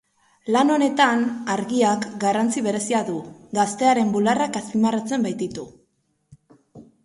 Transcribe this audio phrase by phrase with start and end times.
[0.53, 1.21] Lan honetan
[1.55, 3.19] argiak garrantzi berezia du,
[3.61, 5.71] gaztearen bularrak azpimarratzen baititu.